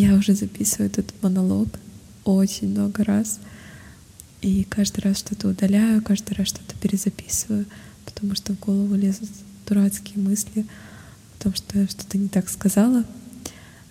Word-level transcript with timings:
Я 0.00 0.14
уже 0.14 0.34
записываю 0.34 0.90
этот 0.90 1.12
монолог 1.22 1.66
очень 2.24 2.68
много 2.68 3.02
раз. 3.02 3.40
И 4.40 4.62
каждый 4.62 5.00
раз 5.00 5.18
что-то 5.18 5.48
удаляю, 5.48 6.00
каждый 6.02 6.34
раз 6.34 6.46
что-то 6.46 6.76
перезаписываю, 6.80 7.66
потому 8.04 8.36
что 8.36 8.52
в 8.52 8.60
голову 8.60 8.94
лезут 8.94 9.28
дурацкие 9.66 10.22
мысли 10.22 10.64
о 11.34 11.42
том, 11.42 11.52
что 11.52 11.80
я 11.80 11.88
что-то 11.88 12.16
не 12.16 12.28
так 12.28 12.48
сказала. 12.48 13.04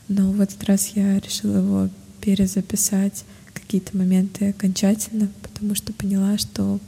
Но 0.08 0.32
в 0.32 0.40
этот 0.40 0.64
раз 0.64 0.94
я 0.96 1.20
решила 1.20 1.58
его 1.58 1.90
перезаписать 2.22 3.26
какие-то 3.54 3.98
моменты 3.98 4.52
окончательно, 4.52 5.28
потому 5.44 5.76
что 5.76 5.92
поняла, 5.92 6.38
что 6.38 6.80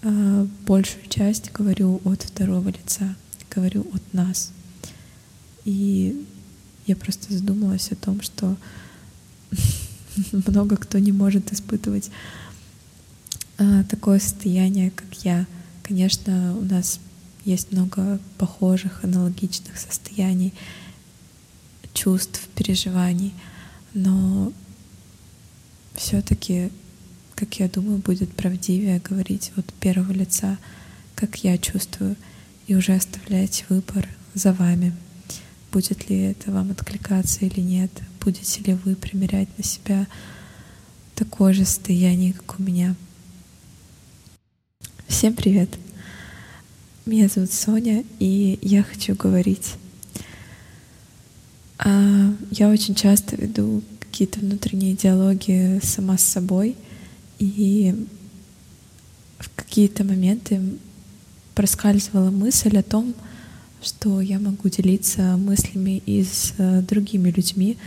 э, 0.00 0.46
большую 0.66 1.06
часть 1.10 1.52
говорю 1.52 2.00
от 2.06 2.22
второго 2.22 2.70
лица, 2.70 3.16
говорю 3.50 3.86
от 3.92 4.14
нас. 4.14 4.50
И 5.66 6.24
я 6.86 6.96
просто 6.96 7.32
задумалась 7.32 7.92
о 7.92 7.96
том, 7.96 8.20
что 8.20 8.56
много 10.32 10.76
кто 10.76 10.98
не 10.98 11.12
может 11.12 11.52
испытывать 11.52 12.10
а, 13.58 13.84
такое 13.84 14.18
состояние, 14.18 14.90
как 14.90 15.12
я. 15.24 15.46
Конечно, 15.82 16.56
у 16.56 16.64
нас 16.64 17.00
есть 17.44 17.72
много 17.72 18.18
похожих, 18.38 19.04
аналогичных 19.04 19.78
состояний, 19.78 20.54
чувств, 21.92 22.48
переживаний, 22.54 23.34
но 23.94 24.52
все-таки, 25.94 26.70
как 27.34 27.58
я 27.60 27.68
думаю, 27.68 27.98
будет 27.98 28.32
правдивее 28.32 29.00
говорить 29.00 29.52
от 29.56 29.72
первого 29.74 30.12
лица, 30.12 30.58
как 31.14 31.44
я 31.44 31.58
чувствую, 31.58 32.16
и 32.66 32.74
уже 32.74 32.94
оставлять 32.94 33.64
выбор 33.68 34.08
за 34.34 34.52
вами. 34.52 34.94
Будет 35.72 36.10
ли 36.10 36.18
это 36.18 36.50
вам 36.50 36.72
откликаться 36.72 37.44
или 37.44 37.60
нет, 37.60 37.90
будете 38.20 38.60
ли 38.62 38.74
вы 38.74 38.96
примерять 38.96 39.48
на 39.56 39.62
себя 39.62 40.08
такое 41.14 41.52
же 41.52 41.64
состояние, 41.64 42.32
как 42.32 42.58
у 42.58 42.62
меня. 42.62 42.96
Всем 45.06 45.34
привет! 45.34 45.68
Меня 47.06 47.28
зовут 47.28 47.52
Соня, 47.52 48.04
и 48.18 48.58
я 48.62 48.82
хочу 48.82 49.14
говорить. 49.14 49.74
А, 51.78 52.34
я 52.50 52.68
очень 52.68 52.96
часто 52.96 53.36
веду 53.36 53.82
какие-то 54.00 54.40
внутренние 54.40 54.94
диалоги 54.94 55.78
сама 55.84 56.18
с 56.18 56.22
собой, 56.22 56.76
и 57.38 57.94
в 59.38 59.50
какие-то 59.54 60.02
моменты 60.02 60.60
проскальзывала 61.54 62.30
мысль 62.30 62.76
о 62.76 62.82
том, 62.82 63.14
что 63.14 63.29
я 64.20 64.38
могу 64.38 64.68
делиться 64.68 65.36
мыслями 65.36 66.02
и 66.04 66.22
с 66.22 66.54
э, 66.58 66.82
другими 66.82 67.30
людьми. 67.30 67.78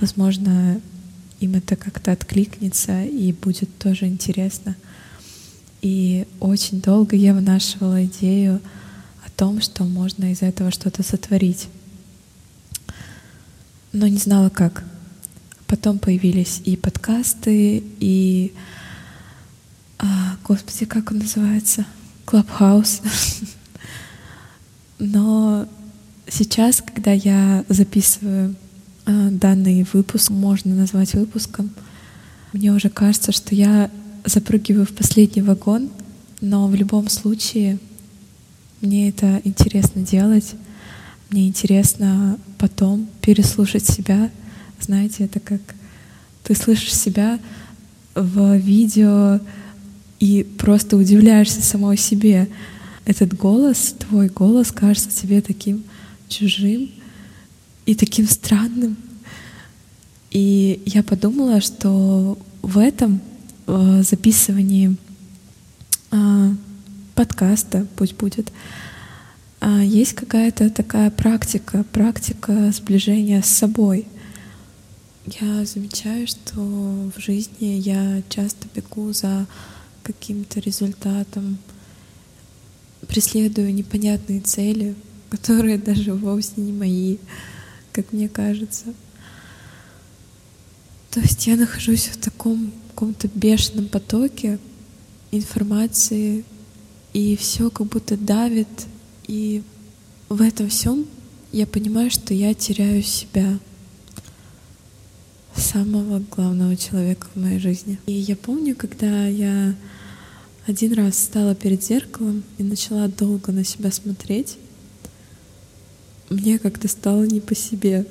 Возможно, 0.00 0.80
им 1.40 1.54
это 1.56 1.76
как-то 1.76 2.12
откликнется 2.12 3.02
и 3.04 3.32
будет 3.32 3.76
тоже 3.78 4.06
интересно. 4.06 4.76
И 5.82 6.26
очень 6.40 6.80
долго 6.80 7.16
я 7.16 7.34
вынашивала 7.34 8.04
идею 8.04 8.60
о 9.26 9.30
том, 9.30 9.60
что 9.60 9.84
можно 9.84 10.32
из 10.32 10.42
этого 10.42 10.70
что-то 10.70 11.02
сотворить. 11.02 11.68
Но 13.92 14.06
не 14.06 14.18
знала 14.18 14.48
как. 14.48 14.84
Потом 15.66 15.98
появились 15.98 16.62
и 16.64 16.76
подкасты, 16.76 17.82
и... 18.00 18.52
А, 19.98 20.36
господи, 20.44 20.84
как 20.86 21.10
он 21.10 21.18
называется? 21.18 21.86
Клабхаус. 22.24 23.00
Но 25.06 25.66
сейчас, 26.26 26.80
когда 26.80 27.12
я 27.12 27.64
записываю 27.68 28.54
э, 29.04 29.28
данный 29.32 29.86
выпуск, 29.92 30.30
можно 30.30 30.74
назвать 30.74 31.12
выпуском, 31.12 31.70
мне 32.54 32.72
уже 32.72 32.88
кажется, 32.88 33.30
что 33.30 33.54
я 33.54 33.90
запрыгиваю 34.24 34.86
в 34.86 34.94
последний 34.94 35.42
вагон, 35.42 35.90
но 36.40 36.68
в 36.68 36.74
любом 36.74 37.10
случае 37.10 37.78
мне 38.80 39.10
это 39.10 39.42
интересно 39.44 40.00
делать. 40.00 40.54
Мне 41.28 41.48
интересно 41.48 42.38
потом 42.56 43.06
переслушать 43.20 43.84
себя. 43.84 44.30
Знаете, 44.80 45.24
это 45.24 45.38
как 45.38 45.60
ты 46.44 46.54
слышишь 46.54 46.94
себя 46.94 47.38
в 48.14 48.56
видео 48.56 49.38
и 50.18 50.44
просто 50.56 50.96
удивляешься 50.96 51.60
самой 51.60 51.98
себе 51.98 52.48
этот 53.04 53.34
голос, 53.34 53.94
твой 53.98 54.28
голос 54.28 54.72
кажется 54.72 55.10
тебе 55.10 55.40
таким 55.40 55.84
чужим 56.28 56.90
и 57.86 57.94
таким 57.94 58.26
странным. 58.26 58.96
И 60.30 60.82
я 60.86 61.02
подумала, 61.02 61.60
что 61.60 62.38
в 62.62 62.78
этом 62.78 63.20
в 63.66 64.02
записывании 64.02 64.96
э, 66.10 66.50
подкаста, 67.14 67.86
пусть 67.96 68.14
будет, 68.14 68.52
э, 69.60 69.80
есть 69.84 70.14
какая-то 70.14 70.70
такая 70.70 71.10
практика, 71.10 71.84
практика 71.92 72.72
сближения 72.72 73.42
с 73.42 73.48
собой. 73.48 74.06
Я 75.40 75.64
замечаю, 75.64 76.26
что 76.26 76.60
в 76.60 77.18
жизни 77.18 77.66
я 77.66 78.22
часто 78.28 78.68
бегу 78.74 79.12
за 79.12 79.46
каким-то 80.02 80.60
результатом, 80.60 81.56
преследую 83.14 83.72
непонятные 83.72 84.40
цели, 84.40 84.96
которые 85.30 85.78
даже 85.78 86.12
вовсе 86.12 86.54
не 86.56 86.72
мои, 86.72 87.18
как 87.92 88.12
мне 88.12 88.28
кажется. 88.28 88.86
То 91.12 91.20
есть 91.20 91.46
я 91.46 91.54
нахожусь 91.54 92.08
в 92.08 92.16
таком 92.16 92.72
каком-то 92.88 93.28
бешеном 93.32 93.86
потоке 93.86 94.58
информации, 95.30 96.44
и 97.12 97.36
все 97.36 97.70
как 97.70 97.86
будто 97.86 98.16
давит, 98.16 98.66
и 99.28 99.62
в 100.28 100.42
этом 100.42 100.68
всем 100.68 101.06
я 101.52 101.68
понимаю, 101.68 102.10
что 102.10 102.34
я 102.34 102.52
теряю 102.52 103.00
себя, 103.04 103.60
самого 105.54 106.18
главного 106.18 106.76
человека 106.76 107.28
в 107.32 107.40
моей 107.40 107.60
жизни. 107.60 107.96
И 108.06 108.12
я 108.12 108.34
помню, 108.34 108.74
когда 108.74 109.28
я 109.28 109.76
один 110.66 110.94
раз 110.94 111.18
стала 111.18 111.54
перед 111.54 111.84
зеркалом 111.84 112.42
и 112.56 112.62
начала 112.62 113.08
долго 113.08 113.52
на 113.52 113.64
себя 113.64 113.90
смотреть. 113.90 114.56
Мне 116.30 116.58
как-то 116.58 116.88
стало 116.88 117.24
не 117.24 117.40
по 117.40 117.54
себе. 117.54 118.06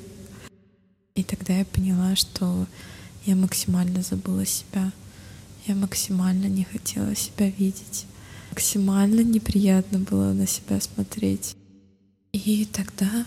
И 1.16 1.24
тогда 1.24 1.58
я 1.58 1.64
поняла, 1.64 2.14
что 2.14 2.66
я 3.26 3.34
максимально 3.34 4.02
забыла 4.02 4.46
себя. 4.46 4.92
Я 5.66 5.74
максимально 5.74 6.46
не 6.46 6.64
хотела 6.64 7.16
себя 7.16 7.50
видеть. 7.50 8.06
Максимально 8.50 9.22
неприятно 9.22 9.98
было 9.98 10.32
на 10.32 10.46
себя 10.46 10.80
смотреть. 10.80 11.56
И 12.32 12.66
тогда 12.66 13.26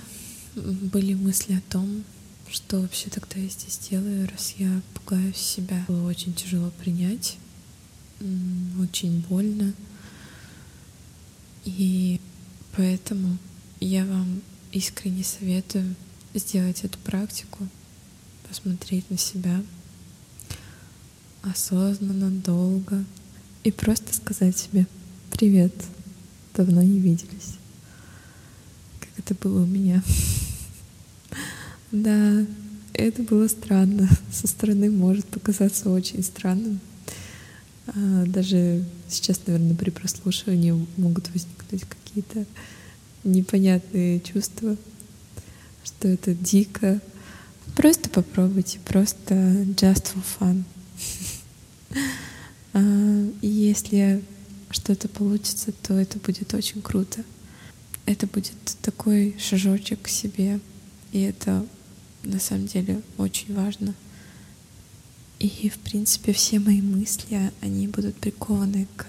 были 0.56 1.16
мысли 1.16 1.54
о 1.54 1.72
том, 1.72 2.04
что 2.50 2.80
вообще 2.80 3.10
тогда 3.10 3.40
я 3.40 3.50
здесь 3.50 3.78
делаю, 3.90 4.30
раз 4.30 4.56
я 4.58 4.82
пугаю 4.94 5.34
себя. 5.34 5.84
Было 5.90 6.08
очень 6.08 6.34
тяжело 6.34 6.72
принять 6.80 7.38
очень 8.20 9.26
больно. 9.30 9.74
И 11.66 12.20
поэтому 12.76 13.38
я 13.80 14.06
вам 14.06 14.42
искренне 14.72 15.24
советую 15.24 15.96
сделать 16.34 16.84
эту 16.84 16.98
практику, 17.00 17.68
посмотреть 18.48 19.10
на 19.10 19.18
себя 19.18 19.62
осознанно, 21.42 22.30
долго 22.30 23.04
и 23.64 23.72
просто 23.72 24.14
сказать 24.14 24.58
себе 24.58 24.88
«Привет, 25.32 25.74
давно 26.56 26.82
не 26.82 27.00
виделись». 27.00 27.56
Как 29.00 29.10
это 29.18 29.36
было 29.36 29.64
у 29.64 29.66
меня. 29.66 30.04
Да, 31.90 32.46
это 32.94 33.24
было 33.24 33.48
странно. 33.48 34.10
Со 34.32 34.46
стороны 34.46 34.92
может 34.92 35.26
показаться 35.28 35.90
очень 35.90 36.22
странным. 36.22 36.82
А, 37.98 38.26
даже 38.26 38.86
сейчас, 39.10 39.42
наверное, 39.48 39.76
при 39.76 39.90
прослушивании 39.90 40.88
могут 40.98 41.30
возникнуть 41.30 41.84
какие-то 41.84 42.46
непонятные 43.24 44.20
чувства, 44.20 44.78
что 45.84 46.08
это 46.08 46.36
дико. 46.36 47.02
Просто 47.76 48.10
попробуйте, 48.10 48.80
просто 48.86 49.34
just 49.34 50.14
for 50.14 50.24
fun. 50.40 50.64
А, 52.74 52.80
и 53.42 53.48
если 53.48 54.22
что-то 54.70 55.08
получится, 55.08 55.72
то 55.72 55.96
это 55.96 56.20
будет 56.20 56.54
очень 56.54 56.82
круто. 56.82 57.24
Это 58.06 58.28
будет 58.28 58.54
такой 58.84 59.36
шажочек 59.40 60.04
к 60.04 60.08
себе, 60.10 60.60
и 61.12 61.22
это 61.22 61.66
на 62.24 62.40
самом 62.40 62.68
деле 62.68 63.02
очень 63.18 63.56
важно. 63.56 63.96
И, 65.40 65.70
в 65.70 65.78
принципе, 65.78 66.34
все 66.34 66.60
мои 66.60 66.82
мысли, 66.82 67.52
они 67.62 67.88
будут 67.88 68.16
прикованы 68.16 68.88
к 68.96 69.06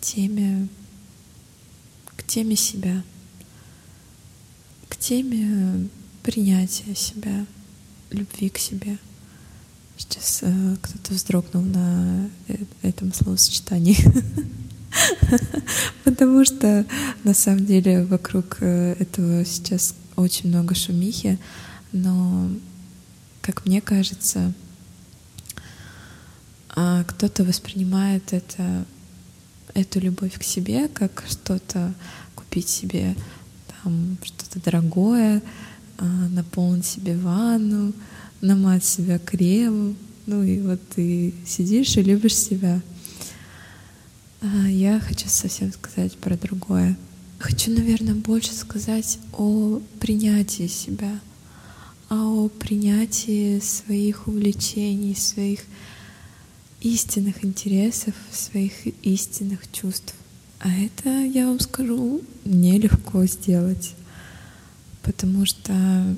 теме, 0.00 0.68
к 2.16 2.24
теме 2.24 2.54
себя, 2.54 3.02
к 4.88 4.96
теме 4.96 5.88
принятия 6.22 6.94
себя, 6.94 7.46
любви 8.10 8.48
к 8.48 8.58
себе. 8.58 8.98
Сейчас 9.96 10.40
э, 10.42 10.76
кто-то 10.80 11.14
вздрогнул 11.14 11.62
на 11.62 12.28
э, 12.48 12.56
этом 12.82 13.12
словосочетании. 13.12 13.96
Потому 16.04 16.44
что 16.44 16.86
на 17.24 17.34
самом 17.34 17.66
деле 17.66 18.04
вокруг 18.04 18.58
э, 18.60 18.94
этого 18.98 19.44
сейчас 19.44 19.94
очень 20.16 20.48
много 20.48 20.74
шумихи, 20.74 21.38
но, 21.92 22.50
как 23.40 23.66
мне 23.66 23.80
кажется, 23.80 24.52
а, 26.74 27.04
кто-то 27.04 27.44
воспринимает 27.44 28.32
это, 28.32 28.84
эту 29.74 30.00
любовь 30.00 30.38
к 30.38 30.42
себе 30.42 30.88
как 30.88 31.24
что-то 31.28 31.94
купить 32.34 32.68
себе 32.68 33.16
там 33.82 34.18
что-то 34.22 34.60
дорогое, 34.60 35.42
а, 35.98 36.04
наполнить 36.04 36.86
себе 36.86 37.16
ванну, 37.16 37.92
намать 38.40 38.84
себя 38.84 39.18
кремом, 39.18 39.96
ну 40.26 40.42
и 40.42 40.60
вот 40.60 40.80
ты 40.94 41.34
сидишь 41.46 41.96
и 41.96 42.02
любишь 42.02 42.36
себя. 42.36 42.80
А 44.40 44.68
я 44.68 45.00
хочу 45.00 45.28
совсем 45.28 45.72
сказать 45.72 46.16
про 46.16 46.36
другое. 46.36 46.96
Хочу, 47.38 47.70
наверное, 47.70 48.14
больше 48.14 48.52
сказать 48.52 49.18
о 49.32 49.80
принятии 50.00 50.66
себя, 50.66 51.20
а 52.08 52.16
о 52.16 52.48
принятии 52.48 53.60
своих 53.60 54.26
увлечений, 54.26 55.14
своих 55.14 55.60
истинных 56.84 57.44
интересов, 57.44 58.14
своих 58.30 58.86
истинных 59.02 59.60
чувств. 59.72 60.14
А 60.60 60.68
это, 60.70 61.08
я 61.24 61.46
вам 61.46 61.58
скажу, 61.58 62.20
нелегко 62.44 63.24
сделать, 63.26 63.94
потому 65.02 65.46
что 65.46 66.16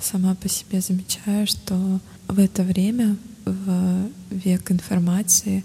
сама 0.00 0.34
по 0.34 0.48
себе 0.48 0.80
замечаю, 0.80 1.46
что 1.46 2.00
в 2.26 2.38
это 2.38 2.64
время, 2.64 3.16
в 3.44 4.10
век 4.30 4.70
информации, 4.70 5.64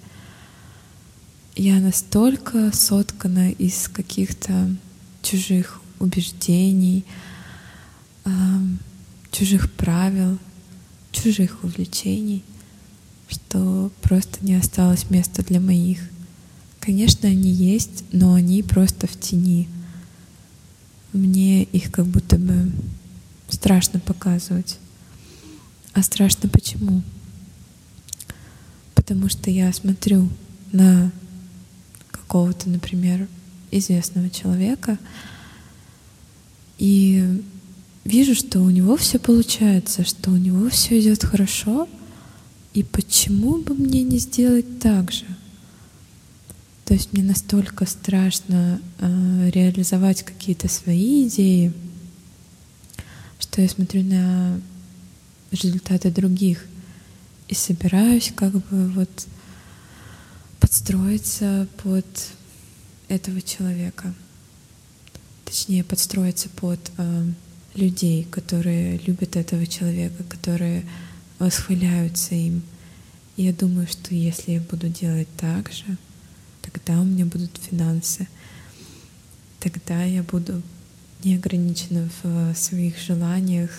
я 1.55 1.79
настолько 1.79 2.71
соткана 2.71 3.51
из 3.51 3.87
каких-то 3.87 4.75
чужих 5.21 5.81
убеждений, 5.99 7.03
чужих 9.31 9.71
правил, 9.71 10.37
чужих 11.11 11.63
увлечений, 11.63 12.43
что 13.33 13.91
просто 14.01 14.45
не 14.45 14.55
осталось 14.55 15.09
места 15.09 15.43
для 15.43 15.59
моих. 15.59 15.99
Конечно, 16.79 17.27
они 17.27 17.49
есть, 17.49 18.03
но 18.11 18.33
они 18.33 18.63
просто 18.63 19.07
в 19.07 19.19
тени. 19.19 19.67
Мне 21.11 21.63
их 21.63 21.91
как 21.91 22.05
будто 22.05 22.37
бы 22.37 22.71
страшно 23.49 23.99
показывать. 23.99 24.77
А 25.93 26.01
страшно 26.03 26.49
почему? 26.49 27.01
Потому 28.95 29.29
что 29.29 29.49
я 29.49 29.71
смотрю 29.73 30.29
на 30.71 31.11
какого-то, 32.11 32.69
например, 32.69 33.27
известного 33.71 34.29
человека 34.29 34.97
и 36.77 37.41
вижу, 38.05 38.35
что 38.35 38.59
у 38.59 38.69
него 38.69 38.97
все 38.97 39.19
получается, 39.19 40.03
что 40.03 40.31
у 40.31 40.37
него 40.37 40.69
все 40.69 40.99
идет 40.99 41.23
хорошо, 41.23 41.87
и 42.73 42.83
почему 42.83 43.59
бы 43.59 43.75
мне 43.75 44.03
не 44.03 44.17
сделать 44.17 44.79
так 44.79 45.11
же? 45.11 45.25
То 46.85 46.93
есть 46.93 47.13
мне 47.13 47.23
настолько 47.23 47.85
страшно 47.85 48.81
э, 48.99 49.49
реализовать 49.51 50.23
какие-то 50.23 50.67
свои 50.67 51.27
идеи, 51.27 51.71
что 53.39 53.61
я 53.61 53.69
смотрю 53.69 54.03
на 54.03 54.59
результаты 55.51 56.11
других 56.11 56.65
и 57.47 57.53
собираюсь 57.53 58.33
как 58.35 58.51
бы 58.53 58.89
вот 58.89 59.27
подстроиться 60.59 61.67
под 61.83 62.05
этого 63.07 63.41
человека. 63.41 64.13
Точнее, 65.45 65.83
подстроиться 65.83 66.49
под 66.49 66.79
э, 66.97 67.25
людей, 67.75 68.23
которые 68.23 68.97
любят 69.05 69.35
этого 69.35 69.67
человека, 69.67 70.23
которые 70.23 70.83
восхваляются 71.39 72.35
им. 72.35 72.63
И 73.35 73.43
я 73.43 73.53
думаю, 73.53 73.87
что 73.87 74.13
если 74.13 74.53
я 74.53 74.61
буду 74.61 74.89
делать 74.89 75.27
так 75.37 75.71
же, 75.71 75.97
тогда 76.61 76.99
у 77.01 77.03
меня 77.03 77.25
будут 77.25 77.57
финансы, 77.57 78.27
тогда 79.59 80.03
я 80.03 80.23
буду 80.23 80.61
не 81.23 81.35
ограничена 81.35 82.09
в 82.21 82.53
своих 82.55 82.97
желаниях, 82.99 83.71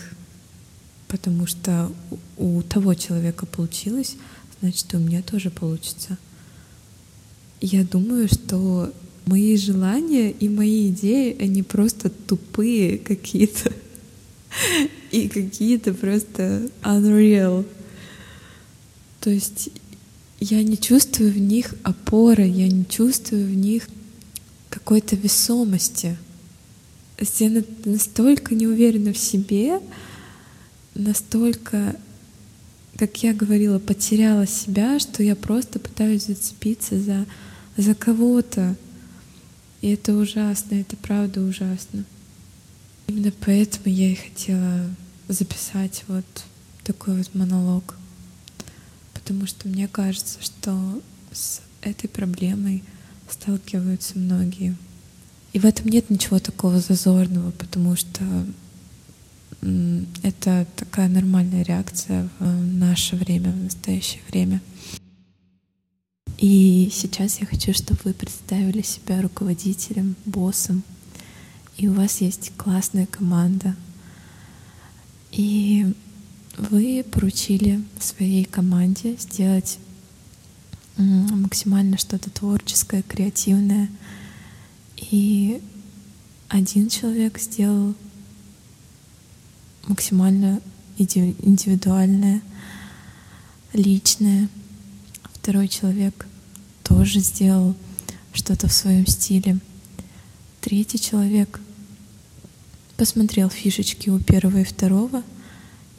потому 1.09 1.47
что 1.47 1.93
у 2.37 2.62
того 2.62 2.95
человека 2.95 3.47
получилось, 3.47 4.17
значит, 4.61 4.93
у 4.95 4.99
меня 4.99 5.23
тоже 5.23 5.51
получится. 5.51 6.19
Я 7.61 7.85
думаю, 7.85 8.29
что 8.29 8.93
мои 9.27 9.56
желания 9.56 10.31
и 10.31 10.49
мои 10.49 10.89
идеи, 10.89 11.37
они 11.41 11.62
просто 11.62 12.11
тупые 12.11 12.99
какие-то 12.99 13.73
и 15.14 15.28
какие-то 15.28 15.94
просто 15.94 16.69
unreal. 16.82 17.64
То 19.20 19.31
есть 19.31 19.70
я 20.40 20.61
не 20.64 20.76
чувствую 20.76 21.31
в 21.31 21.38
них 21.38 21.75
опоры, 21.84 22.43
я 22.43 22.66
не 22.69 22.84
чувствую 22.84 23.46
в 23.46 23.55
них 23.55 23.88
какой-то 24.70 25.14
весомости. 25.14 26.16
Я 27.38 27.62
настолько 27.84 28.56
не 28.56 28.66
уверена 28.66 29.12
в 29.12 29.16
себе, 29.16 29.81
настолько, 30.96 31.94
как 32.96 33.22
я 33.22 33.32
говорила, 33.32 33.78
потеряла 33.78 34.49
себя, 34.49 34.99
что 34.99 35.22
я 35.22 35.37
просто 35.37 35.78
пытаюсь 35.78 36.26
зацепиться 36.26 37.00
за, 37.00 37.25
за 37.76 37.94
кого-то. 37.94 38.75
И 39.81 39.93
это 39.93 40.12
ужасно, 40.14 40.75
это 40.75 40.96
правда 40.96 41.40
ужасно. 41.40 42.05
Именно 43.06 43.32
поэтому 43.44 43.94
я 43.94 44.10
и 44.10 44.17
хотела 44.17 44.90
записать 45.29 46.05
вот 46.09 46.25
такой 46.82 47.19
вот 47.19 47.35
монолог. 47.35 47.97
Потому 49.12 49.47
что 49.47 49.69
мне 49.69 49.88
кажется, 49.88 50.43
что 50.43 51.03
с 51.32 51.61
этой 51.82 52.09
проблемой 52.09 52.82
сталкиваются 53.29 54.19
многие. 54.19 54.76
И 55.53 55.59
в 55.59 55.65
этом 55.65 55.88
нет 55.88 56.11
ничего 56.11 56.38
такого 56.38 56.81
зазорного, 56.81 57.50
потому 57.53 57.97
что 57.97 58.47
это 60.23 60.67
такая 60.76 61.09
нормальная 61.09 61.63
реакция 61.63 62.29
в 62.39 62.44
наше 62.44 63.17
время, 63.17 63.51
в 63.53 63.56
настоящее 63.56 64.20
время. 64.29 64.60
И 66.39 66.91
сейчас 66.93 67.41
я 67.41 67.46
хочу, 67.46 67.72
чтобы 67.72 68.01
вы 68.05 68.13
представили 68.13 68.82
себя 68.82 69.22
руководителем, 69.22 70.17
боссом, 70.27 70.82
и 71.77 71.89
у 71.89 71.94
вас 71.94 72.20
есть 72.20 72.53
классная 72.56 73.06
команда. 73.06 73.75
Вы 76.74 77.04
поручили 77.08 77.81
своей 78.00 78.44
команде 78.44 79.14
сделать 79.16 79.78
максимально 80.96 81.96
что-то 81.96 82.31
творческое, 82.31 83.02
креативное. 83.02 83.88
И 84.96 85.62
один 86.48 86.88
человек 86.88 87.38
сделал 87.38 87.94
максимально 89.86 90.60
индивидуальное, 90.98 92.43
личное. 93.72 94.48
Второй 95.32 95.69
человек 95.69 96.26
тоже 96.82 97.20
сделал 97.20 97.76
что-то 98.32 98.66
в 98.66 98.72
своем 98.72 99.06
стиле. 99.06 99.60
Третий 100.60 100.98
человек 100.98 101.60
посмотрел 102.96 103.48
фишечки 103.48 104.10
у 104.10 104.19
первого 104.19 104.58
и 104.58 104.64
второго 104.64 105.22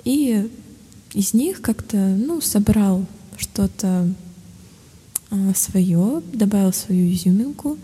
и 0.03 0.51
из 1.16 1.34
них 1.34 1.62
как-то 1.62 1.96
ну, 1.96 2.42
собрал 2.42 3.06
что-то 3.38 4.14
а, 5.32 5.54
свое, 5.56 6.22
добавил 6.34 6.74
свою 6.74 7.10
изюминку. 7.10 7.78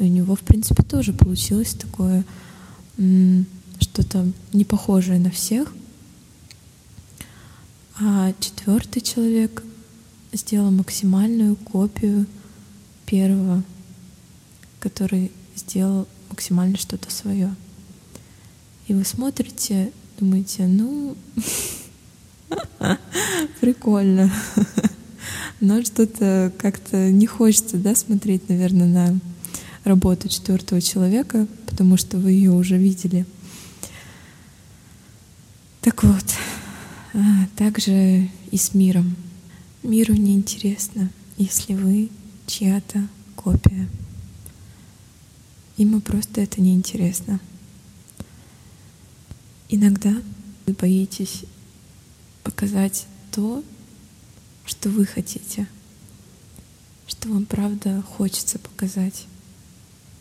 И 0.00 0.02
у 0.02 0.06
него, 0.06 0.34
в 0.34 0.40
принципе, 0.40 0.82
тоже 0.82 1.12
получилось 1.12 1.74
такое 1.74 2.24
что-то 3.78 4.30
не 4.52 4.64
похожее 4.64 5.20
на 5.20 5.30
всех. 5.30 5.72
А 8.00 8.32
четвертый 8.40 9.00
человек 9.00 9.62
сделал 10.32 10.72
максимальную 10.72 11.54
копию 11.54 12.26
первого, 13.06 13.62
который 14.80 15.30
сделал 15.54 16.08
максимально 16.30 16.76
что-то 16.76 17.12
свое. 17.12 17.54
И 18.88 18.94
вы 18.94 19.04
смотрите, 19.04 19.92
думаете, 20.18 20.66
ну, 20.66 21.16
прикольно. 23.60 24.30
Но 25.60 25.82
что-то 25.82 26.52
как-то 26.58 27.10
не 27.10 27.26
хочется, 27.26 27.76
да, 27.76 27.94
смотреть, 27.94 28.48
наверное, 28.48 28.86
на 28.86 29.20
работу 29.84 30.28
четвертого 30.28 30.80
человека, 30.80 31.46
потому 31.66 31.96
что 31.96 32.18
вы 32.18 32.32
ее 32.32 32.50
уже 32.50 32.76
видели. 32.76 33.26
Так 35.80 36.02
вот, 36.04 36.24
А 37.14 37.46
также 37.56 38.28
и 38.50 38.56
с 38.56 38.74
миром. 38.74 39.16
Миру 39.82 40.14
не 40.14 40.34
интересно, 40.34 41.10
если 41.36 41.74
вы 41.74 42.08
чья-то 42.46 43.06
копия. 43.36 43.88
Ему 45.76 46.00
просто 46.00 46.40
это 46.40 46.60
не 46.60 46.74
интересно. 46.74 47.40
Иногда 49.68 50.14
вы 50.66 50.74
боитесь 50.74 51.44
показать 52.62 53.06
то, 53.32 53.64
что 54.64 54.88
вы 54.88 55.04
хотите, 55.04 55.66
что 57.08 57.28
вам 57.28 57.44
правда 57.44 58.04
хочется 58.16 58.60
показать. 58.60 59.26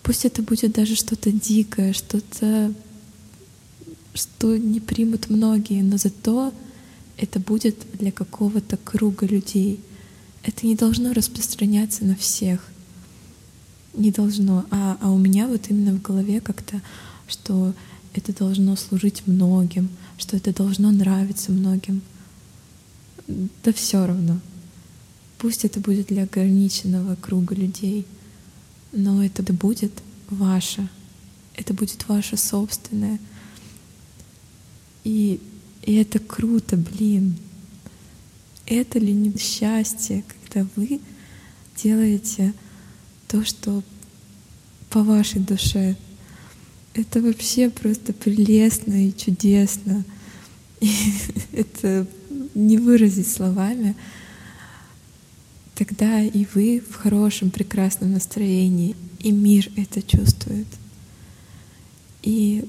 Пусть 0.02 0.26
это 0.26 0.42
будет 0.42 0.72
даже 0.72 0.96
что-то 0.96 1.32
дикое, 1.32 1.94
что-то, 1.94 2.74
что 4.16 4.58
не 4.58 4.80
примут 4.80 5.30
многие, 5.30 5.84
но 5.84 5.98
зато 5.98 6.52
это 7.16 7.40
будет 7.40 7.76
для 7.94 8.12
какого-то 8.12 8.76
круга 8.78 9.28
людей. 9.28 9.80
Это 10.42 10.66
не 10.66 10.76
должно 10.76 11.14
распространяться 11.14 12.06
на 12.06 12.16
всех. 12.16 12.66
Не 13.94 14.10
должно. 14.10 14.66
А, 14.72 14.98
а 15.00 15.12
у 15.12 15.20
меня 15.20 15.48
вот 15.48 15.70
именно 15.70 15.92
в 15.92 16.02
голове 16.02 16.42
как-то, 16.42 16.82
что 17.28 17.76
это 18.16 18.34
должно 18.34 18.76
служить 18.78 19.28
многим, 19.28 19.90
что 20.18 20.38
это 20.38 20.52
должно 20.52 20.90
нравиться 20.90 21.52
многим. 21.52 22.02
Да 23.64 23.74
все 23.74 24.06
равно. 24.06 24.40
Пусть 25.38 25.66
это 25.66 25.80
будет 25.80 26.08
для 26.08 26.24
ограниченного 26.24 27.16
круга 27.16 27.56
людей, 27.56 28.06
но 28.92 29.24
это 29.24 29.42
будет 29.54 29.92
ваше. 30.30 30.88
Это 31.56 31.74
будет 31.74 32.08
ваше 32.08 32.38
собственное. 32.38 33.20
И, 35.04 35.40
и 35.84 35.96
это 35.96 36.20
круто, 36.20 36.78
блин. 36.78 37.36
Это 38.66 39.00
ли 39.00 39.14
не 39.14 39.36
счастье, 39.38 40.24
когда 40.44 40.68
вы 40.76 41.02
делаете 41.76 42.54
то, 43.28 43.44
что 43.44 43.84
по 44.90 45.04
вашей 45.04 45.42
душе, 45.42 45.96
это 46.94 47.22
вообще 47.22 47.70
просто 47.70 48.14
прелестно 48.14 49.08
и 49.08 49.16
чудесно. 49.16 50.04
И 50.82 50.92
это 51.52 52.08
не 52.54 52.78
выразить 52.78 53.28
словами. 53.28 53.96
Тогда 55.76 56.22
и 56.22 56.46
вы 56.54 56.82
в 56.88 56.96
хорошем, 56.96 57.50
прекрасном 57.50 58.14
настроении, 58.14 58.96
и 59.20 59.32
мир 59.32 59.72
это 59.76 60.02
чувствует. 60.02 60.68
И, 62.24 62.66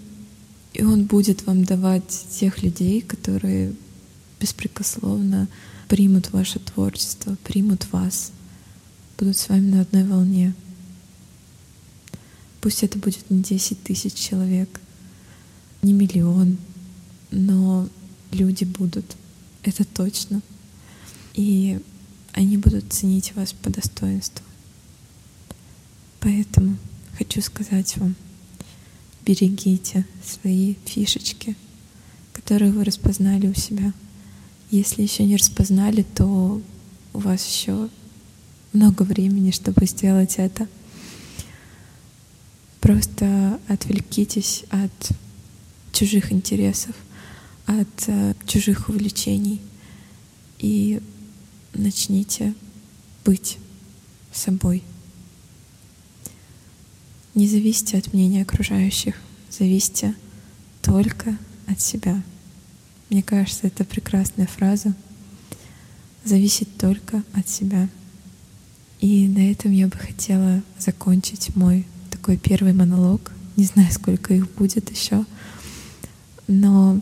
и 0.72 0.82
он 0.82 1.04
будет 1.04 1.46
вам 1.46 1.64
давать 1.64 2.26
тех 2.30 2.62
людей, 2.62 3.02
которые 3.02 3.74
беспрекословно 4.40 5.48
примут 5.88 6.32
ваше 6.32 6.58
творчество, 6.58 7.36
примут 7.44 7.86
вас, 7.92 8.32
будут 9.18 9.36
с 9.36 9.48
вами 9.48 9.70
на 9.70 9.80
одной 9.82 10.04
волне. 10.04 10.54
Пусть 12.60 12.82
это 12.82 12.98
будет 12.98 13.28
не 13.30 13.42
10 13.42 13.82
тысяч 13.82 14.14
человек, 14.14 14.80
не 15.82 15.92
миллион, 15.92 16.56
но 17.30 17.88
люди 18.30 18.64
будут, 18.64 19.16
это 19.62 19.84
точно. 19.84 20.42
И 21.34 21.80
они 22.32 22.56
будут 22.56 22.92
ценить 22.92 23.34
вас 23.34 23.52
по 23.52 23.70
достоинству. 23.70 24.44
Поэтому 26.20 26.76
хочу 27.18 27.42
сказать 27.42 27.96
вам, 27.96 28.14
берегите 29.24 30.06
свои 30.24 30.74
фишечки, 30.84 31.56
которые 32.32 32.72
вы 32.72 32.84
распознали 32.84 33.48
у 33.48 33.54
себя. 33.54 33.92
Если 34.70 35.02
еще 35.02 35.24
не 35.24 35.36
распознали, 35.36 36.02
то 36.14 36.62
у 37.12 37.18
вас 37.18 37.46
еще 37.46 37.88
много 38.72 39.02
времени, 39.02 39.50
чтобы 39.50 39.86
сделать 39.86 40.36
это. 40.38 40.68
Просто 42.80 43.60
отвлекитесь 43.68 44.64
от 44.70 45.12
чужих 45.92 46.32
интересов, 46.32 46.96
от 47.66 48.04
э, 48.06 48.34
чужих 48.46 48.88
увлечений 48.88 49.60
и 50.58 51.00
начните 51.74 52.54
быть 53.24 53.58
собой. 54.32 54.82
Не 57.34 57.48
зависите 57.48 57.98
от 57.98 58.12
мнения 58.12 58.42
окружающих, 58.42 59.14
зависите 59.50 60.14
только 60.82 61.38
от 61.66 61.80
себя. 61.80 62.22
Мне 63.08 63.22
кажется, 63.22 63.66
это 63.66 63.84
прекрасная 63.84 64.46
фраза. 64.46 64.94
Зависит 66.24 66.76
только 66.78 67.22
от 67.34 67.48
себя. 67.48 67.88
И 69.00 69.28
на 69.28 69.50
этом 69.50 69.72
я 69.72 69.88
бы 69.88 69.96
хотела 69.96 70.62
закончить 70.78 71.56
мой 71.56 71.86
такой 72.10 72.36
первый 72.36 72.72
монолог. 72.72 73.32
Не 73.56 73.64
знаю, 73.64 73.90
сколько 73.92 74.32
их 74.32 74.50
будет 74.52 74.90
еще. 74.90 75.24
Но 76.46 77.00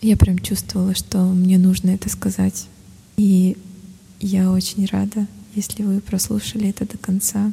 я 0.00 0.16
прям 0.16 0.38
чувствовала, 0.38 0.94
что 0.94 1.18
мне 1.24 1.58
нужно 1.58 1.90
это 1.90 2.08
сказать. 2.08 2.66
И 3.16 3.56
я 4.20 4.50
очень 4.50 4.86
рада, 4.86 5.26
если 5.54 5.82
вы 5.82 6.00
прослушали 6.00 6.68
это 6.68 6.86
до 6.86 6.98
конца. 6.98 7.52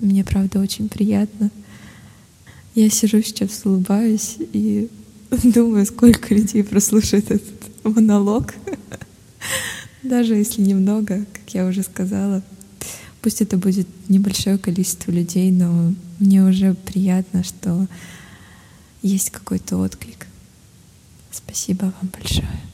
Мне, 0.00 0.24
правда, 0.24 0.60
очень 0.60 0.88
приятно. 0.88 1.50
Я 2.74 2.90
сижу 2.90 3.22
сейчас, 3.22 3.62
улыбаюсь 3.64 4.36
и 4.38 4.88
думаю, 5.42 5.86
сколько 5.86 6.34
людей 6.34 6.64
прослушает 6.64 7.30
этот 7.30 7.84
монолог. 7.84 8.54
Даже 10.02 10.34
если 10.34 10.62
немного, 10.62 11.24
как 11.32 11.54
я 11.54 11.66
уже 11.66 11.82
сказала. 11.82 12.42
Пусть 13.20 13.40
это 13.40 13.56
будет 13.56 13.86
небольшое 14.08 14.58
количество 14.58 15.12
людей, 15.12 15.52
но 15.52 15.94
мне 16.18 16.42
уже 16.42 16.74
приятно, 16.74 17.44
что 17.44 17.86
есть 19.02 19.30
какой-то 19.30 19.76
отклик. 19.76 20.26
Спасибо 21.32 21.84
вам 21.86 22.10
большое. 22.12 22.71